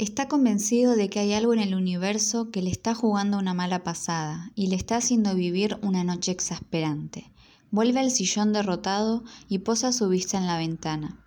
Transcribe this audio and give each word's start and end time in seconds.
Está 0.00 0.28
convencido 0.28 0.96
de 0.96 1.10
que 1.10 1.20
hay 1.20 1.34
algo 1.34 1.52
en 1.52 1.58
el 1.58 1.74
universo 1.74 2.50
que 2.50 2.62
le 2.62 2.70
está 2.70 2.94
jugando 2.94 3.36
una 3.36 3.52
mala 3.52 3.84
pasada 3.84 4.50
y 4.54 4.68
le 4.68 4.76
está 4.76 4.96
haciendo 4.96 5.34
vivir 5.34 5.76
una 5.82 6.04
noche 6.04 6.32
exasperante. 6.32 7.30
Vuelve 7.70 8.00
al 8.00 8.10
sillón 8.10 8.54
derrotado 8.54 9.22
y 9.46 9.58
posa 9.58 9.92
su 9.92 10.08
vista 10.08 10.38
en 10.38 10.46
la 10.46 10.56
ventana. 10.56 11.18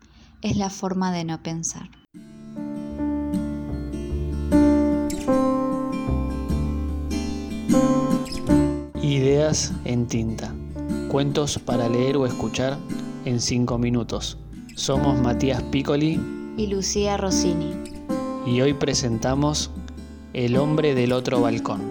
Es 0.41 0.57
la 0.57 0.71
forma 0.71 1.11
de 1.11 1.23
no 1.23 1.43
pensar. 1.43 1.87
Ideas 9.03 9.71
en 9.85 10.07
tinta. 10.07 10.51
Cuentos 11.11 11.59
para 11.59 11.87
leer 11.89 12.17
o 12.17 12.25
escuchar 12.25 12.79
en 13.25 13.39
5 13.39 13.77
minutos. 13.77 14.39
Somos 14.73 15.21
Matías 15.21 15.61
Piccoli 15.61 16.19
y 16.57 16.65
Lucía 16.65 17.17
Rossini. 17.17 17.92
Y 18.45 18.59
hoy 18.59 18.73
presentamos 18.73 19.71
El 20.33 20.57
hombre 20.57 20.95
del 20.95 21.13
otro 21.13 21.39
balcón. 21.39 21.81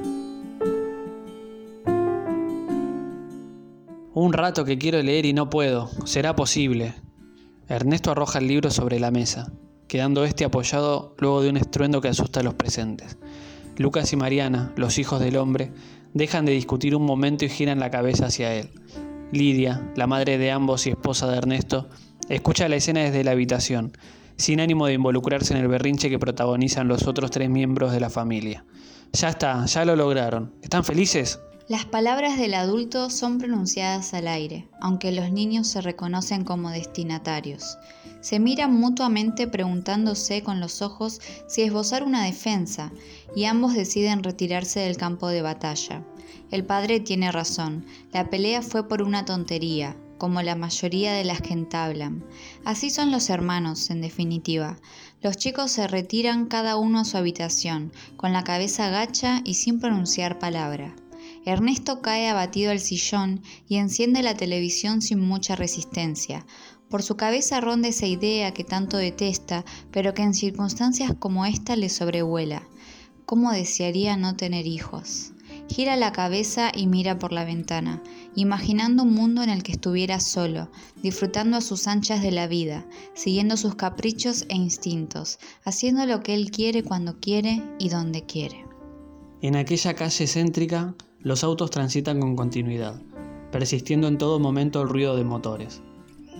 Un 4.13 4.33
rato 4.35 4.67
que 4.67 4.77
quiero 4.77 5.03
leer 5.03 5.25
y 5.25 5.33
no 5.33 5.49
puedo. 5.49 5.89
Será 6.05 6.37
posible. 6.37 6.95
Ernesto 7.69 8.11
arroja 8.11 8.39
el 8.39 8.49
libro 8.49 8.71
sobre 8.71 9.01
la 9.01 9.11
mesa, 9.11 9.51
quedando 9.89 10.25
este 10.25 10.45
apoyado 10.45 11.15
luego 11.19 11.41
de 11.41 11.49
un 11.49 11.57
estruendo 11.57 12.03
que 12.03 12.09
asusta 12.09 12.41
a 12.41 12.43
los 12.43 12.53
presentes. 12.53 13.17
Lucas 13.79 14.12
y 14.12 14.17
Mariana, 14.17 14.75
los 14.77 14.98
hijos 14.98 15.21
del 15.21 15.39
hombre, 15.39 15.73
dejan 16.12 16.45
de 16.45 16.53
discutir 16.53 16.95
un 16.95 17.07
momento 17.07 17.47
y 17.47 17.48
giran 17.48 17.81
la 17.81 17.91
cabeza 17.91 18.27
hacia 18.27 18.55
él. 18.55 18.69
Lidia, 19.33 19.91
la 19.97 20.07
madre 20.07 20.37
de 20.37 20.51
ambos 20.51 20.87
y 20.87 20.91
esposa 20.91 21.31
de 21.31 21.39
Ernesto, 21.39 21.89
escucha 22.29 22.69
la 22.69 22.77
escena 22.77 23.01
desde 23.01 23.25
la 23.25 23.31
habitación, 23.31 23.93
sin 24.37 24.61
ánimo 24.61 24.87
de 24.87 24.95
involucrarse 24.95 25.55
en 25.55 25.61
el 25.61 25.69
berrinche 25.69 26.11
que 26.11 26.19
protagonizan 26.19 26.89
los 26.89 27.07
otros 27.07 27.31
tres 27.31 27.49
miembros 27.51 27.93
de 27.93 28.01
la 28.01 28.11
familia. 28.11 28.65
Ya 29.13 29.29
está, 29.29 29.65
ya 29.67 29.85
lo 29.85 29.95
lograron. 29.97 30.55
¿Están 30.63 30.84
felices? 30.84 31.39
Las 31.69 31.84
palabras 31.84 32.39
del 32.39 32.55
adulto 32.55 33.09
son 33.09 33.39
pronunciadas 33.39 34.15
al 34.15 34.27
aire, 34.29 34.69
aunque 34.81 35.12
los 35.12 35.31
niños 35.31 35.69
se 35.69 35.81
reconocen 35.81 36.45
como 36.45 36.71
destinatarios. 36.71 37.79
Se 38.21 38.39
miran 38.39 38.75
mutuamente 38.75 39.47
preguntándose 39.47 40.43
con 40.43 40.61
los 40.61 40.83
ojos 40.83 41.21
si 41.47 41.62
esbozar 41.62 42.05
una 42.05 42.25
defensa, 42.25 42.93
y 43.34 43.45
ambos 43.45 43.75
deciden 43.75 44.23
retirarse 44.23 44.81
del 44.81 44.97
campo 44.97 45.28
de 45.28 45.43
batalla. 45.43 46.05
El 46.51 46.65
padre 46.65 47.01
tiene 47.01 47.33
razón, 47.33 47.87
la 48.12 48.28
pelea 48.28 48.61
fue 48.61 48.87
por 48.87 49.03
una 49.03 49.25
tontería, 49.25 49.97
como 50.23 50.41
la 50.41 50.55
mayoría 50.55 51.15
de 51.15 51.25
las 51.25 51.41
que 51.41 51.53
entablan. 51.53 52.25
Así 52.65 52.91
son 52.91 53.11
los 53.11 53.28
hermanos, 53.28 53.91
en 53.91 54.01
definitiva. 54.01 54.78
Los 55.20 55.37
chicos 55.37 55.73
se 55.73 55.89
retiran 55.89 56.47
cada 56.47 56.77
uno 56.77 57.01
a 57.01 57.05
su 57.05 57.17
habitación, 57.17 57.91
con 58.17 58.33
la 58.33 58.45
cabeza 58.45 58.89
gacha 58.89 59.41
y 59.45 59.55
sin 59.55 59.81
pronunciar 59.81 60.39
palabra. 60.39 60.95
Ernesto 61.45 62.03
cae 62.03 62.28
abatido 62.28 62.70
al 62.70 62.78
sillón 62.78 63.43
y 63.67 63.78
enciende 63.78 64.23
la 64.23 64.37
televisión 64.37 65.03
sin 65.03 65.19
mucha 65.19 65.56
resistencia. 65.56 66.47
Por 66.89 67.03
su 67.03 67.17
cabeza 67.17 67.61
ronda 67.61 67.89
esa 67.89 68.06
idea 68.06 68.55
que 68.55 68.62
tanto 68.62 68.98
detesta, 68.98 69.65
pero 69.91 70.15
que 70.15 70.23
en 70.23 70.34
circunstancias 70.34 71.15
como 71.19 71.47
esta 71.47 71.75
le 71.75 71.89
sobrevuela. 71.89 72.62
¿Cómo 73.27 73.50
desearía 73.50 74.17
no 74.17 74.37
tener 74.37 74.69
hijos? 74.69 75.33
Gira 75.73 75.97
la 75.97 76.12
cabeza 76.12 76.70
y 76.75 76.87
mira 76.87 77.19
por 77.19 77.33
la 77.33 77.47
ventana, 77.47 78.03
imaginando 78.34 79.05
un 79.05 79.15
mundo 79.15 79.42
en 79.42 79.48
el 79.48 79.62
que 79.62 79.73
estuviera 79.73 80.20
solo, 80.20 80.69
disfrutando 81.03 81.56
a 81.56 81.62
sus 81.62 81.87
anchas 81.87 82.20
de 82.20 82.31
la 82.31 82.47
vida, 82.47 82.84
siguiendo 83.15 83.56
sus 83.56 83.75
caprichos 83.75 84.45
e 84.50 84.55
instintos, 84.55 85.39
haciendo 85.65 86.05
lo 86.05 86.23
que 86.23 86.34
él 86.34 86.50
quiere 86.50 86.83
cuando 86.83 87.20
quiere 87.20 87.62
y 87.78 87.89
donde 87.89 88.27
quiere. 88.27 88.67
En 89.41 89.56
aquella 89.56 89.95
calle 89.95 90.27
céntrica, 90.27 90.95
los 91.20 91.43
autos 91.43 91.70
transitan 91.70 92.20
con 92.20 92.37
continuidad, 92.37 93.00
persistiendo 93.50 94.09
en 94.09 94.19
todo 94.19 94.39
momento 94.39 94.83
el 94.83 94.91
ruido 94.91 95.16
de 95.16 95.25
motores. 95.25 95.81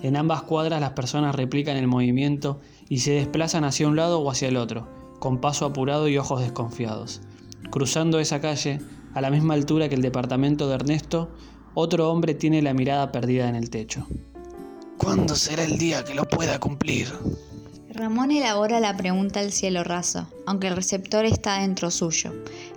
En 0.03 0.15
ambas 0.15 0.43
cuadras 0.43 0.79
las 0.79 0.91
personas 0.91 1.33
replican 1.33 1.77
el 1.77 1.87
movimiento 1.87 2.59
y 2.87 2.99
se 2.99 3.13
desplazan 3.13 3.63
hacia 3.63 3.87
un 3.87 3.95
lado 3.95 4.19
o 4.19 4.29
hacia 4.29 4.49
el 4.49 4.57
otro, 4.57 4.87
con 5.17 5.41
paso 5.41 5.65
apurado 5.65 6.07
y 6.07 6.19
ojos 6.19 6.39
desconfiados. 6.39 7.21
Cruzando 7.71 8.19
esa 8.19 8.39
calle, 8.39 8.79
a 9.13 9.21
la 9.21 9.29
misma 9.29 9.53
altura 9.53 9.89
que 9.89 9.95
el 9.95 10.01
departamento 10.01 10.67
de 10.67 10.75
Ernesto, 10.75 11.31
otro 11.73 12.11
hombre 12.11 12.33
tiene 12.33 12.61
la 12.61 12.73
mirada 12.73 13.11
perdida 13.11 13.49
en 13.49 13.55
el 13.55 13.69
techo. 13.69 14.07
¿Cuándo 14.97 15.35
será 15.35 15.63
el 15.63 15.77
día 15.77 16.03
que 16.03 16.13
lo 16.13 16.25
pueda 16.25 16.59
cumplir? 16.59 17.07
Ramón 18.03 18.31
elabora 18.31 18.81
la 18.81 18.97
pregunta 18.97 19.39
al 19.39 19.53
cielo 19.53 19.85
raso, 19.85 20.27
aunque 20.45 20.67
el 20.67 20.75
receptor 20.75 21.23
está 21.23 21.61
dentro 21.61 21.89
suyo. 21.89 22.33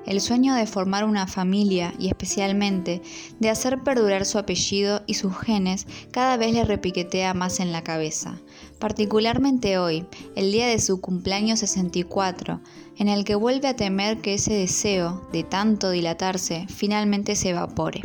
El 0.06 0.20
sueño 0.20 0.54
de 0.54 0.69
formar 0.69 1.04
una 1.04 1.26
familia 1.26 1.92
y 1.98 2.06
especialmente 2.06 3.03
de 3.41 3.50
hacer 3.50 3.82
perdurar 3.82 4.25
su 4.25 4.38
apellido 4.38 5.03
y 5.09 5.14
sus 5.14 5.37
genes 5.37 5.88
cada 6.12 6.37
vez 6.37 6.54
le 6.54 6.64
repiquetea 6.64 7.34
más 7.34 7.59
en 7.59 7.72
la 7.72 7.82
cabeza. 7.82 8.38
Particularmente 8.78 9.78
hoy, 9.78 10.06
el 10.37 10.53
día 10.53 10.69
de 10.69 10.78
su 10.78 11.00
cumpleaños 11.00 11.58
64, 11.58 12.60
en 12.97 13.08
el 13.08 13.25
que 13.25 13.34
vuelve 13.34 13.66
a 13.66 13.75
temer 13.75 14.20
que 14.20 14.34
ese 14.34 14.54
deseo, 14.54 15.28
de 15.32 15.43
tanto 15.43 15.91
dilatarse, 15.91 16.66
finalmente 16.69 17.34
se 17.34 17.48
evapore. 17.48 18.03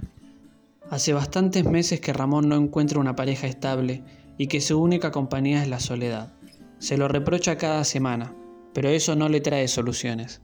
Hace 0.90 1.14
bastantes 1.14 1.66
meses 1.66 2.02
que 2.02 2.14
Ramón 2.14 2.50
no 2.50 2.56
encuentra 2.56 3.00
una 3.00 3.16
pareja 3.16 3.46
estable 3.46 4.04
y 4.40 4.48
que 4.48 4.60
su 4.60 4.82
única 4.82 5.12
compañía 5.12 5.62
es 5.62 5.70
la 5.70 5.80
soledad. 5.80 6.34
Se 6.82 6.98
lo 6.98 7.08
reprocha 7.08 7.60
cada 7.60 7.84
semana, 7.84 8.36
pero 8.74 8.90
eso 8.90 9.16
no 9.16 9.30
le 9.30 9.40
trae 9.40 9.68
soluciones. 9.68 10.42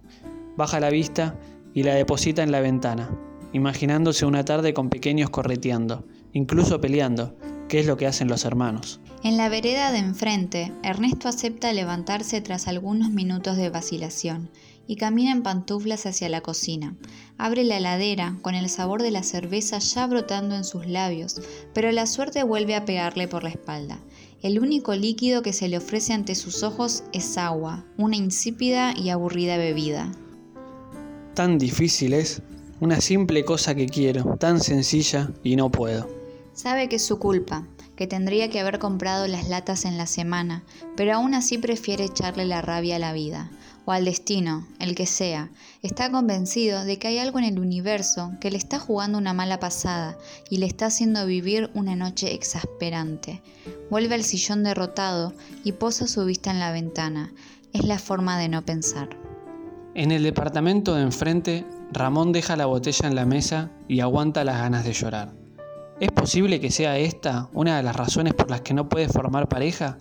Baja 0.56 0.80
la 0.80 0.92
vista 0.92 1.36
y 1.74 1.82
la 1.82 1.96
deposita 1.96 2.44
en 2.44 2.52
la 2.52 2.62
ventana, 2.62 3.10
imaginándose 3.54 4.24
una 4.24 4.46
tarde 4.46 4.76
con 4.76 4.92
pequeños 4.92 5.32
correteando, 5.32 6.06
incluso 6.34 6.80
peleando, 6.80 7.36
que 7.68 7.80
es 7.80 7.88
lo 7.88 7.98
que 7.98 8.06
hacen 8.06 8.28
los 8.28 8.46
hermanos. 8.46 9.02
En 9.24 9.36
la 9.36 9.50
vereda 9.50 9.92
de 9.92 9.98
enfrente, 9.98 10.72
Ernesto 10.84 11.28
acepta 11.28 11.74
levantarse 11.74 12.40
tras 12.40 12.68
algunos 12.68 13.10
minutos 13.10 13.58
de 13.58 13.72
vacilación 13.72 14.52
y 14.86 14.96
camina 14.96 15.32
en 15.32 15.42
pantuflas 15.42 16.06
hacia 16.06 16.30
la 16.30 16.42
cocina. 16.42 16.96
Abre 17.40 17.64
la 17.64 17.78
heladera 17.78 18.38
con 18.44 18.54
el 18.54 18.70
sabor 18.70 19.02
de 19.02 19.10
la 19.10 19.24
cerveza 19.24 19.80
ya 19.80 20.06
brotando 20.06 20.56
en 20.56 20.64
sus 20.64 20.86
labios, 20.86 21.42
pero 21.74 21.92
la 21.92 22.06
suerte 22.06 22.44
vuelve 22.44 22.76
a 22.76 22.86
pegarle 22.86 23.28
por 23.28 23.44
la 23.44 23.50
espalda. 23.50 23.98
El 24.44 24.60
único 24.60 24.94
líquido 24.94 25.42
que 25.42 25.52
se 25.52 25.68
le 25.68 25.78
ofrece 25.78 26.14
ante 26.14 26.36
sus 26.36 26.62
ojos 26.62 27.04
es 27.12 27.40
agua, 27.40 27.84
una 27.98 28.18
insípida 28.18 28.94
y 28.96 29.10
aburrida 29.10 29.58
bebida. 29.58 30.12
Tan 31.34 31.58
difícil 31.58 32.14
es, 32.14 32.44
una 32.80 33.02
simple 33.02 33.44
cosa 33.44 33.74
que 33.74 33.88
quiero, 33.88 34.38
tan 34.38 34.60
sencilla 34.62 35.32
y 35.44 35.56
no 35.56 35.72
puedo. 35.72 36.08
Sabe 36.54 36.88
que 36.88 36.98
es 36.98 37.06
su 37.06 37.18
culpa, 37.18 37.68
que 37.98 38.08
tendría 38.08 38.50
que 38.50 38.60
haber 38.60 38.80
comprado 38.80 39.28
las 39.28 39.50
latas 39.50 39.84
en 39.84 39.98
la 39.98 40.06
semana, 40.06 40.64
pero 40.96 41.16
aún 41.16 41.34
así 41.34 41.58
prefiere 41.58 42.06
echarle 42.06 42.46
la 42.46 42.62
rabia 42.62 42.96
a 42.96 43.00
la 43.00 43.12
vida, 43.12 43.50
o 43.86 43.92
al 43.92 44.06
destino, 44.06 44.68
el 44.80 44.96
que 44.96 45.08
sea. 45.08 45.50
Está 45.82 46.12
convencido 46.12 46.86
de 46.86 47.00
que 47.00 47.08
hay 47.08 47.18
algo 47.18 47.40
en 47.40 47.46
el 47.46 47.60
universo 47.60 48.32
que 48.40 48.52
le 48.52 48.58
está 48.58 48.80
jugando 48.80 49.18
una 49.18 49.34
mala 49.34 49.60
pasada 49.60 50.18
y 50.50 50.58
le 50.58 50.68
está 50.68 50.86
haciendo 50.86 51.26
vivir 51.26 51.72
una 51.74 51.96
noche 51.96 52.34
exasperante. 52.34 53.42
Vuelve 53.90 54.14
al 54.14 54.24
sillón 54.24 54.64
derrotado 54.64 55.34
y 55.64 55.72
posa 55.72 56.08
su 56.08 56.24
vista 56.24 56.52
en 56.52 56.60
la 56.60 56.72
ventana. 56.72 57.34
Es 57.74 57.84
la 57.84 57.98
forma 57.98 58.38
de 58.38 58.48
no 58.48 58.64
pensar. 58.64 59.18
En 59.96 60.12
el 60.12 60.22
departamento 60.22 60.94
de 60.94 61.02
enfrente, 61.02 61.66
Ramón 61.92 62.32
deja 62.32 62.56
la 62.56 62.68
botella 62.68 63.08
en 63.08 63.16
la 63.16 63.26
mesa 63.26 63.72
y 63.88 64.02
aguanta 64.02 64.44
las 64.44 64.60
ganas 64.60 64.86
de 64.86 64.94
llorar. 64.94 65.47
¿Es 66.00 66.12
posible 66.12 66.60
que 66.60 66.70
sea 66.70 67.00
esta 67.00 67.50
una 67.54 67.78
de 67.78 67.82
las 67.82 67.96
razones 67.96 68.36
por 68.36 68.52
las 68.52 68.62
que 68.62 68.76
no 68.76 68.88
puede 68.88 69.10
formar 69.10 69.50
pareja? 69.50 69.98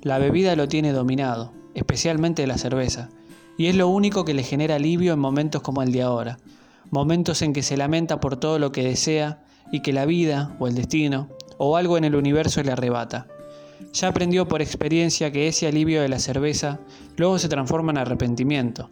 La 0.00 0.18
bebida 0.18 0.56
lo 0.56 0.68
tiene 0.68 0.92
dominado, 0.92 1.52
especialmente 1.74 2.46
la 2.46 2.56
cerveza, 2.56 3.10
y 3.58 3.66
es 3.66 3.76
lo 3.76 3.88
único 3.88 4.24
que 4.24 4.32
le 4.32 4.42
genera 4.42 4.76
alivio 4.76 5.12
en 5.12 5.18
momentos 5.18 5.60
como 5.60 5.82
el 5.82 5.92
de 5.92 6.00
ahora, 6.00 6.38
momentos 6.90 7.42
en 7.42 7.52
que 7.52 7.62
se 7.62 7.76
lamenta 7.76 8.20
por 8.20 8.36
todo 8.36 8.58
lo 8.58 8.72
que 8.72 8.84
desea 8.84 9.44
y 9.70 9.80
que 9.80 9.92
la 9.92 10.06
vida 10.06 10.56
o 10.60 10.66
el 10.66 10.74
destino 10.74 11.28
o 11.58 11.76
algo 11.76 11.98
en 11.98 12.04
el 12.04 12.16
universo 12.16 12.62
le 12.62 12.72
arrebata. 12.72 13.26
Ya 13.92 14.08
aprendió 14.08 14.48
por 14.48 14.62
experiencia 14.62 15.30
que 15.30 15.46
ese 15.46 15.66
alivio 15.66 16.00
de 16.00 16.08
la 16.08 16.20
cerveza 16.20 16.80
luego 17.18 17.38
se 17.38 17.50
transforma 17.50 17.92
en 17.92 17.98
arrepentimiento, 17.98 18.88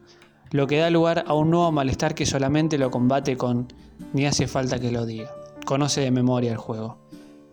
lo 0.50 0.66
que 0.66 0.76
da 0.76 0.90
lugar 0.90 1.24
a 1.26 1.32
un 1.32 1.50
nuevo 1.50 1.72
malestar 1.72 2.14
que 2.14 2.26
solamente 2.26 2.76
lo 2.76 2.90
combate 2.90 3.38
con 3.38 3.72
ni 4.12 4.26
hace 4.26 4.46
falta 4.46 4.78
que 4.78 4.92
lo 4.92 5.06
diga. 5.06 5.30
Conoce 5.64 6.00
de 6.00 6.10
memoria 6.10 6.50
el 6.50 6.58
juego. 6.58 6.98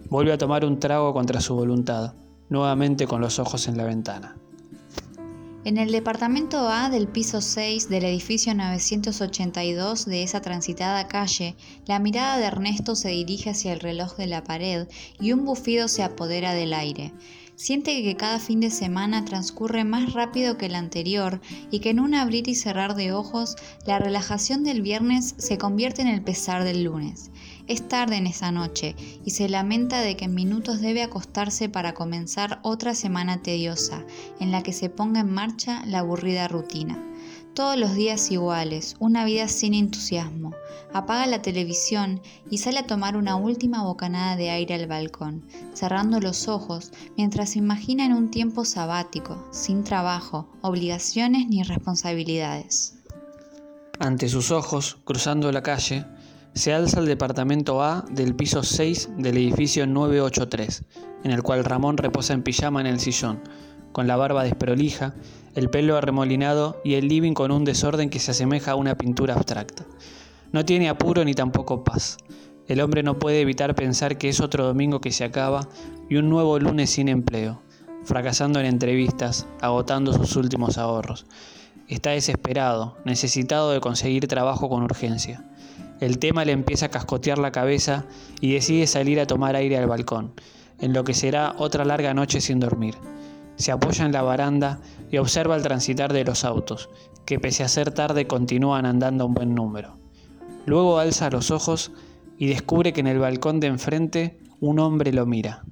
Vuelve 0.10 0.34
a 0.34 0.38
tomar 0.38 0.66
un 0.66 0.80
trago 0.80 1.14
contra 1.14 1.42
su 1.42 1.54
voluntad, 1.54 2.14
nuevamente 2.50 3.06
con 3.06 3.22
los 3.22 3.38
ojos 3.38 3.68
en 3.68 3.78
la 3.78 3.84
ventana. 3.84 4.36
En 5.64 5.78
el 5.78 5.92
departamento 5.92 6.70
A 6.70 6.90
del 6.90 7.08
piso 7.08 7.42
6 7.42 7.90
del 7.90 8.06
edificio 8.06 8.56
982 8.56 10.06
de 10.06 10.24
esa 10.24 10.42
transitada 10.42 11.08
calle, 11.08 11.56
la 11.86 12.00
mirada 12.00 12.38
de 12.38 12.46
Ernesto 12.46 12.96
se 12.96 13.10
dirige 13.10 13.52
hacia 13.52 13.74
el 13.74 13.80
reloj 13.80 14.16
de 14.16 14.26
la 14.26 14.44
pared 14.44 14.88
y 15.20 15.34
un 15.34 15.46
bufido 15.46 15.88
se 15.88 16.02
apodera 16.02 16.54
del 16.54 16.74
aire. 16.74 17.14
Siente 17.56 18.02
que 18.02 18.16
cada 18.16 18.40
fin 18.40 18.62
de 18.62 18.72
semana 18.72 19.26
transcurre 19.26 19.84
más 19.84 20.14
rápido 20.14 20.58
que 20.58 20.68
el 20.68 20.76
anterior 20.76 21.42
y 21.70 21.80
que 21.80 21.90
en 21.90 22.00
un 22.00 22.16
abrir 22.16 22.48
y 22.48 22.56
cerrar 22.56 22.96
de 22.96 23.12
ojos 23.12 23.58
la 23.86 24.00
relajación 24.00 24.64
del 24.64 24.82
viernes 24.82 25.36
se 25.38 25.58
convierte 25.58 26.02
en 26.02 26.08
el 26.08 26.24
pesar 26.24 26.64
del 26.64 26.86
lunes. 26.86 27.32
Es 27.70 27.88
tarde 27.88 28.18
en 28.18 28.26
esa 28.26 28.52
noche 28.52 28.96
y 29.24 29.30
se 29.30 29.48
lamenta 29.48 30.02
de 30.02 30.18
que 30.18 30.26
en 30.26 30.34
minutos 30.34 30.82
debe 30.82 31.04
acostarse 31.04 31.70
para 31.70 31.94
comenzar 31.94 32.60
otra 32.64 32.96
semana 32.96 33.44
tediosa 33.44 34.04
en 34.40 34.52
la 34.52 34.64
que 34.64 34.74
se 34.74 34.90
ponga 34.90 35.20
en 35.20 35.32
marcha 35.32 35.84
la 35.86 36.00
aburrida 36.00 36.48
rutina. 36.48 36.98
Todos 37.54 37.78
los 37.78 37.94
días 37.94 38.32
iguales, 38.32 38.96
una 38.98 39.24
vida 39.24 39.48
sin 39.48 39.76
entusiasmo. 39.76 40.56
Apaga 40.94 41.28
la 41.28 41.44
televisión 41.44 42.22
y 42.50 42.58
sale 42.58 42.80
a 42.80 42.88
tomar 42.88 43.16
una 43.16 43.36
última 43.36 43.84
bocanada 43.84 44.36
de 44.36 44.50
aire 44.50 44.74
al 44.74 44.88
balcón, 44.88 45.46
cerrando 45.76 46.20
los 46.20 46.48
ojos 46.48 46.92
mientras 47.18 47.52
se 47.52 47.60
imagina 47.60 48.04
en 48.04 48.14
un 48.14 48.32
tiempo 48.32 48.66
sabático, 48.66 49.48
sin 49.52 49.84
trabajo, 49.84 50.50
obligaciones 50.62 51.48
ni 51.48 51.62
responsabilidades. 51.62 52.96
Ante 54.00 54.28
sus 54.28 54.50
ojos, 54.50 54.98
cruzando 55.04 55.52
la 55.52 55.62
calle, 55.62 56.06
se 56.54 56.74
alza 56.74 57.00
el 57.00 57.06
departamento 57.06 57.82
A 57.84 58.06
del 58.12 58.36
piso 58.36 58.64
6 58.64 59.12
del 59.18 59.38
edificio 59.38 59.88
983, 59.88 60.84
en 61.24 61.32
el 61.32 61.44
cual 61.44 61.64
Ramón 61.64 61.98
reposa 61.98 62.34
en 62.34 62.44
pijama 62.44 62.82
en 62.82 62.88
el 62.88 63.00
sillón, 63.00 63.42
con 63.92 64.08
la 64.08 64.16
barba 64.16 64.44
desprolija, 64.44 65.16
el 65.56 65.70
pelo 65.70 65.98
arremolinado 65.98 66.82
y 66.84 66.96
el 66.96 67.08
living 67.08 67.34
con 67.34 67.52
un 67.52 67.66
desorden 67.66 68.10
que 68.10 68.20
se 68.20 68.32
asemeja 68.32 68.72
a 68.72 68.76
una 68.76 68.96
pintura 68.96 69.36
abstracta. 69.36 69.86
No 70.52 70.66
tiene 70.66 70.90
apuro 70.90 71.24
ni 71.24 71.34
tampoco 71.34 71.84
paz. 71.84 72.18
El 72.68 72.82
hombre 72.82 73.04
no 73.04 73.20
puede 73.20 73.42
evitar 73.42 73.76
pensar 73.76 74.18
que 74.18 74.30
es 74.30 74.40
otro 74.40 74.66
domingo 74.66 75.02
que 75.02 75.12
se 75.12 75.24
acaba 75.24 75.68
y 76.10 76.18
un 76.18 76.30
nuevo 76.30 76.60
lunes 76.60 76.90
sin 76.90 77.08
empleo, 77.08 77.62
fracasando 78.04 78.60
en 78.60 78.66
entrevistas, 78.66 79.48
agotando 79.62 80.14
sus 80.14 80.36
últimos 80.36 80.78
ahorros. 80.78 81.26
Está 81.88 82.12
desesperado, 82.12 82.98
necesitado 83.06 83.72
de 83.72 83.80
conseguir 83.80 84.28
trabajo 84.28 84.70
con 84.70 84.84
urgencia. 84.84 85.44
El 86.00 86.20
tema 86.20 86.46
le 86.46 86.52
empieza 86.52 86.88
a 86.88 86.90
cascotear 86.90 87.38
la 87.38 87.52
cabeza 87.52 88.06
y 88.42 88.54
decide 88.54 88.88
salir 88.88 89.20
a 89.20 89.28
tomar 89.28 89.56
aire 89.56 89.78
al 89.78 89.88
balcón, 89.88 90.34
en 90.80 90.94
lo 90.94 91.04
que 91.04 91.14
será 91.14 91.56
otra 91.58 91.86
larga 91.86 92.14
noche 92.14 92.42
sin 92.42 92.60
dormir 92.60 92.96
se 93.60 93.74
apoya 93.74 94.06
en 94.06 94.14
la 94.14 94.22
baranda 94.22 94.80
y 95.12 95.18
observa 95.18 95.56
el 95.56 95.62
transitar 95.62 96.14
de 96.14 96.24
los 96.24 96.46
autos, 96.46 96.90
que 97.26 97.40
pese 97.40 97.64
a 97.64 97.68
ser 97.68 97.92
tarde 97.92 98.26
continúan 98.26 98.86
andando 98.86 99.26
un 99.26 99.34
buen 99.34 99.54
número. 99.54 99.98
Luego 100.66 100.98
alza 100.98 101.30
los 101.30 101.52
ojos 101.52 101.92
y 102.38 102.48
descubre 102.48 102.94
que 102.94 103.02
en 103.02 103.08
el 103.08 103.20
balcón 103.20 103.60
de 103.60 103.68
enfrente 103.68 104.40
un 104.62 104.80
hombre 104.80 105.12
lo 105.12 105.26
mira. 105.26 105.64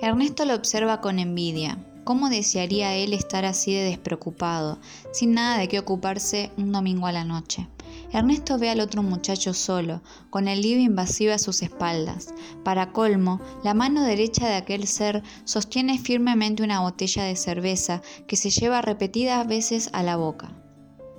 Ernesto 0.00 0.46
lo 0.46 0.54
observa 0.54 1.02
con 1.02 1.18
envidia. 1.18 1.78
¿Cómo 2.04 2.30
desearía 2.30 2.94
él 2.94 3.12
estar 3.12 3.44
así 3.44 3.74
de 3.74 3.84
despreocupado, 3.84 4.78
sin 5.12 5.34
nada 5.34 5.58
de 5.58 5.68
qué 5.68 5.78
ocuparse 5.78 6.50
un 6.56 6.72
domingo 6.72 7.06
a 7.06 7.12
la 7.12 7.24
noche? 7.24 7.68
Ernesto 8.12 8.58
ve 8.58 8.70
al 8.70 8.80
otro 8.80 9.04
muchacho 9.04 9.54
solo, 9.54 10.02
con 10.30 10.48
el 10.48 10.62
living 10.62 10.96
vacío 10.96 11.32
a 11.32 11.38
sus 11.38 11.62
espaldas. 11.62 12.34
Para 12.64 12.92
colmo, 12.92 13.40
la 13.62 13.72
mano 13.72 14.02
derecha 14.02 14.48
de 14.48 14.56
aquel 14.56 14.88
ser 14.88 15.22
sostiene 15.44 15.96
firmemente 15.96 16.64
una 16.64 16.80
botella 16.80 17.22
de 17.22 17.36
cerveza 17.36 18.02
que 18.26 18.34
se 18.34 18.50
lleva 18.50 18.82
repetidas 18.82 19.46
veces 19.46 19.90
a 19.92 20.02
la 20.02 20.16
boca. 20.16 20.50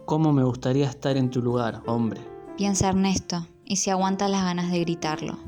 ¿Cómo 0.06 0.34
me 0.34 0.44
gustaría 0.44 0.90
estar 0.90 1.16
en 1.16 1.30
tu 1.30 1.42
lugar, 1.42 1.82
hombre? 1.86 2.20
Piensa 2.58 2.90
Ernesto, 2.90 3.48
y 3.64 3.78
se 3.78 3.92
aguanta 3.92 4.28
las 4.28 4.44
ganas 4.44 4.70
de 4.70 4.82
gritarlo. 4.82 5.40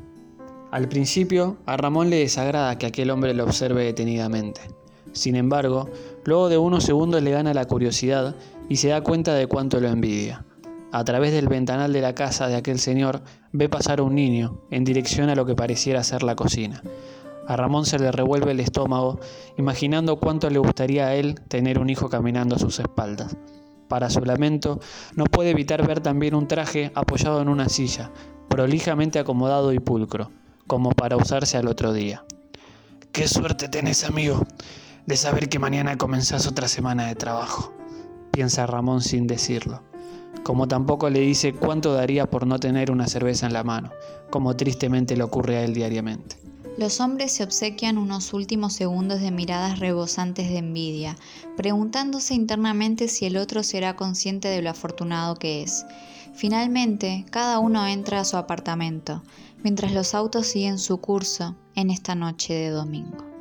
Al 0.70 0.88
principio, 0.88 1.58
a 1.66 1.76
Ramón 1.76 2.08
le 2.08 2.16
desagrada 2.16 2.78
que 2.78 2.86
aquel 2.86 3.10
hombre 3.10 3.34
lo 3.34 3.44
observe 3.44 3.84
detenidamente. 3.84 4.62
Sin 5.12 5.36
embargo, 5.36 5.90
luego 6.24 6.48
de 6.48 6.56
unos 6.56 6.84
segundos 6.84 7.22
le 7.22 7.32
gana 7.32 7.52
la 7.52 7.66
curiosidad 7.66 8.34
y 8.70 8.76
se 8.76 8.88
da 8.88 9.02
cuenta 9.02 9.34
de 9.34 9.46
cuánto 9.46 9.78
lo 9.78 9.88
envidia 9.88 10.44
a 10.94 11.02
través 11.02 11.32
del 11.32 11.48
ventanal 11.48 11.92
de 11.92 12.00
la 12.00 12.14
casa 12.14 12.46
de 12.46 12.54
aquel 12.54 12.78
señor, 12.78 13.22
ve 13.50 13.68
pasar 13.68 14.00
un 14.00 14.14
niño 14.14 14.60
en 14.70 14.84
dirección 14.84 15.28
a 15.28 15.34
lo 15.34 15.44
que 15.44 15.56
pareciera 15.56 16.04
ser 16.04 16.22
la 16.22 16.36
cocina. 16.36 16.84
A 17.48 17.56
Ramón 17.56 17.84
se 17.84 17.98
le 17.98 18.12
revuelve 18.12 18.52
el 18.52 18.60
estómago, 18.60 19.18
imaginando 19.58 20.20
cuánto 20.20 20.48
le 20.50 20.60
gustaría 20.60 21.08
a 21.08 21.16
él 21.16 21.40
tener 21.48 21.80
un 21.80 21.90
hijo 21.90 22.08
caminando 22.08 22.54
a 22.54 22.60
sus 22.60 22.78
espaldas. 22.78 23.36
Para 23.88 24.08
su 24.08 24.20
lamento, 24.24 24.78
no 25.16 25.24
puede 25.24 25.50
evitar 25.50 25.84
ver 25.84 25.98
también 25.98 26.36
un 26.36 26.46
traje 26.46 26.92
apoyado 26.94 27.42
en 27.42 27.48
una 27.48 27.68
silla, 27.68 28.12
prolijamente 28.48 29.18
acomodado 29.18 29.72
y 29.72 29.80
pulcro, 29.80 30.30
como 30.68 30.90
para 30.90 31.16
usarse 31.16 31.56
al 31.56 31.66
otro 31.66 31.92
día. 31.92 32.24
Qué 33.10 33.26
suerte 33.26 33.68
tenés, 33.68 34.04
amigo, 34.04 34.46
de 35.06 35.16
saber 35.16 35.48
que 35.48 35.58
mañana 35.58 35.98
comenzás 35.98 36.46
otra 36.46 36.68
semana 36.68 37.08
de 37.08 37.16
trabajo, 37.16 37.74
piensa 38.30 38.64
Ramón 38.64 39.00
sin 39.00 39.26
decirlo 39.26 39.82
como 40.44 40.68
tampoco 40.68 41.10
le 41.10 41.20
dice 41.20 41.54
cuánto 41.54 41.94
daría 41.94 42.30
por 42.30 42.46
no 42.46 42.60
tener 42.60 42.90
una 42.90 43.08
cerveza 43.08 43.46
en 43.46 43.54
la 43.54 43.64
mano, 43.64 43.90
como 44.30 44.54
tristemente 44.54 45.16
le 45.16 45.24
ocurre 45.24 45.56
a 45.56 45.64
él 45.64 45.74
diariamente. 45.74 46.36
Los 46.76 47.00
hombres 47.00 47.32
se 47.32 47.44
obsequian 47.44 47.98
unos 47.98 48.32
últimos 48.34 48.74
segundos 48.74 49.20
de 49.20 49.30
miradas 49.30 49.78
rebosantes 49.78 50.48
de 50.48 50.58
envidia, 50.58 51.16
preguntándose 51.56 52.34
internamente 52.34 53.08
si 53.08 53.26
el 53.26 53.36
otro 53.36 53.62
será 53.62 53.96
consciente 53.96 54.48
de 54.48 54.60
lo 54.60 54.70
afortunado 54.70 55.36
que 55.36 55.62
es. 55.62 55.86
Finalmente, 56.34 57.24
cada 57.30 57.60
uno 57.60 57.86
entra 57.86 58.20
a 58.20 58.24
su 58.24 58.36
apartamento, 58.36 59.22
mientras 59.62 59.92
los 59.92 60.14
autos 60.14 60.48
siguen 60.48 60.78
su 60.78 60.98
curso 60.98 61.56
en 61.74 61.90
esta 61.90 62.14
noche 62.14 62.54
de 62.54 62.70
domingo. 62.70 63.33